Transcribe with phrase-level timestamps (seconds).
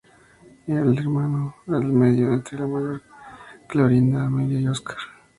[0.65, 3.03] Era el hermano del medio entre la mayor,
[3.67, 4.97] Clorinda Amelia y Oscar.